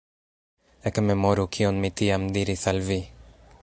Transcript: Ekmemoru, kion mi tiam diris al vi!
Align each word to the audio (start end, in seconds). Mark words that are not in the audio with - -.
Ekmemoru, 0.91 1.47
kion 1.57 1.79
mi 1.85 1.93
tiam 2.01 2.29
diris 2.39 2.69
al 2.73 2.85
vi! 2.91 3.03